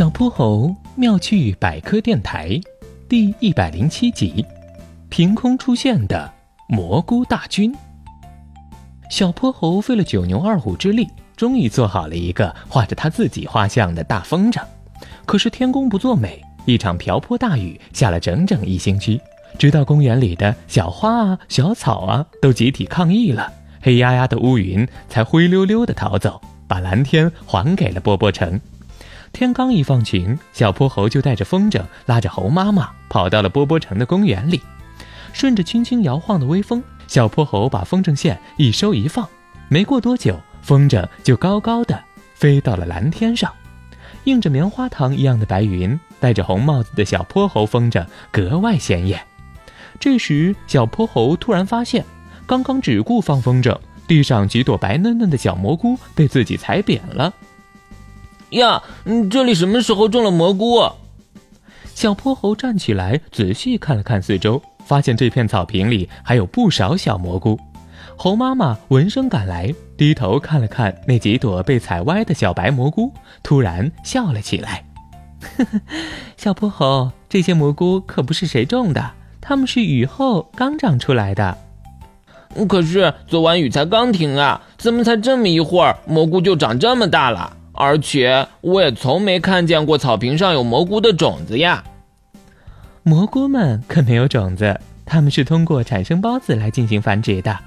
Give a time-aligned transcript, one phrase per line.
[0.00, 2.58] 小泼猴妙趣百科电台
[3.06, 4.42] 第一百零七集：
[5.10, 6.32] 凭空出现的
[6.70, 7.70] 蘑菇大军。
[9.10, 14.62] 小泼猴费了九牛二虎之力，终于做好了一个画着他自己画像的大风筝。
[15.26, 19.20] 可是天公不作美，一场瓢泼大雨下了整整一星期，
[19.58, 28.58] 直到公园里的小花啊、小草啊都集体抗议了，黑压压的乌云才灰溜溜地逃走，把蓝天还给了波波城。
[29.32, 34.60] 天刚一放晴，小泼猴就带着风筝，拉着猴妈妈跑到了波波城的公园里。
[35.32, 39.26] 顺着轻轻摇晃的微风，小泼猴把风筝线一收一放，
[39.68, 41.98] 没过多久，风筝就高高的
[42.34, 43.50] 飞到了蓝天上。
[44.24, 49.24] 映着棉花糖一样的白云，戴着红帽子的小泼猴风筝格外显眼。
[49.98, 52.04] 这时，小泼猴突然发现，
[52.46, 57.32] 刚刚只顾放风筝，地上几朵白嫩嫩的小蘑菇被自己踩扁了。
[58.50, 58.82] 呀，
[59.30, 60.82] 这里什么时候种了蘑菇？
[61.94, 67.58] 小泼猴站起来，仔细看了看四周，发现这片草坪里还有不少小蘑菇。
[68.16, 73.12] 猴妈妈闻声赶来，低头看了看那几朵被踩歪的小白蘑菇，
[73.42, 74.84] 突然笑了起来
[75.56, 75.80] ：“呵呵，
[76.36, 81.56] 小泼猴，这些蘑菇可不是谁种的，它们是雨后刚长出来的。
[82.68, 91.82] 可是昨晚雨才刚停啊，怎么才这么一会儿，蘑菇就长这么大了？”而且我也从没看见过草坪上有蘑菇的种子呀。
[93.02, 97.58] 蘑菇们可没有种子，它们是通过产生孢子来进行繁殖的。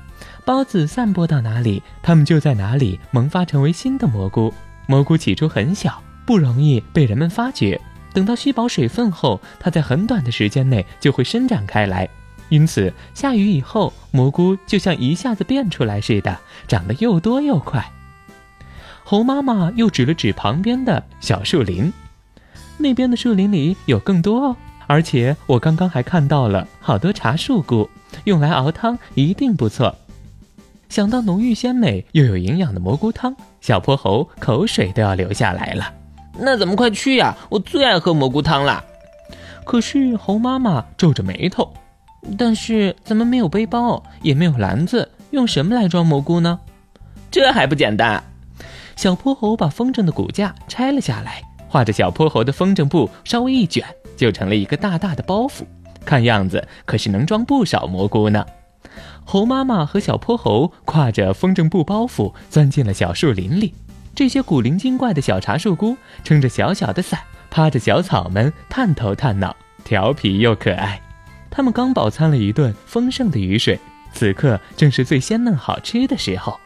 [0.46, 4.54] 孢子散播到哪里，它们就在哪里萌发成为新的蘑菇。
[4.86, 7.82] 蘑菇起初很小，不容易被人们发觉。
[8.14, 12.08] 等到吸饱水分后，它在很短的时间内就会伸展开来。
[12.50, 17.84] 因此，下雨以后，蘑菇就像一下子变出来似的，长得又多又快。
[19.04, 21.92] 猴妈妈又指了指旁边的小树林，
[22.78, 24.56] 那边的树林里有更多哦，
[24.88, 27.90] 而且我刚刚还看到了好多茶树菇，
[28.24, 29.94] 用来熬汤一定不错。
[30.90, 35.92] 想到浓郁鲜美又有营养的蘑菇汤，小泼猴口水都要流下来了。
[36.40, 38.84] 那咱们快去呀，我最爱喝蘑菇汤了。
[39.66, 41.74] 可是猴妈妈皱着眉头，
[42.38, 46.60] 但是咱们没有背包，也没有篮子，用什么来装蘑菇呢？
[47.30, 48.24] 这还不简单。
[48.96, 55.64] 小泼猴把风筝的骨架拆了下来，画着小泼猴的风筝布稍微一卷，就成了一个大大的包袱。
[56.06, 58.46] 看样子可是能装不少蘑菇呢。
[59.26, 63.74] 猴妈妈和小泼猴挎着风筝布包袱钻进了小树林里。
[64.14, 71.02] 这些古灵精怪的小茶树菇撑着小小的伞，趴着小草们探头探脑，调皮又可爱。
[71.50, 73.80] 它们刚饱餐了一顿丰盛的雨水，
[74.14, 76.60] 此刻正是最鲜嫩好吃的时候。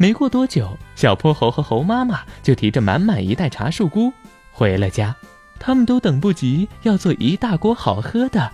[0.00, 4.12] 没过多久，小泼猴和猴妈妈就提着满满一袋茶树菇
[4.52, 5.14] 回了家，
[5.58, 8.48] 他们都等不及要做一大锅好喝的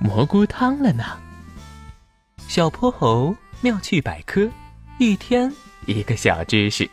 [0.00, 1.04] 蘑菇汤了呢。
[2.48, 4.48] 小泼猴妙趣百科，
[4.98, 5.52] 一天
[5.86, 6.90] 一个小知识。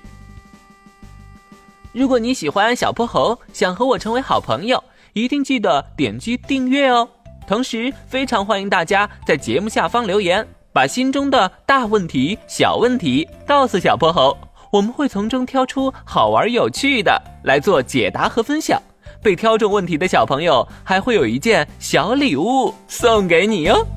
[1.92, 4.84] 如果你喜欢小泼猴，想和我成为好朋友，
[5.14, 7.10] 一定记得点击订阅哦。
[7.48, 10.48] 同时，非常欢迎大家在节目下方留言。
[10.78, 14.38] 把心中的大问题、小问题告诉小泼猴，
[14.70, 18.80] 我们会从中挑出好玩有趣的来做解答和分享。
[19.24, 23.88] 被挑中问题的小朋友还会有一件小礼物送给你哟。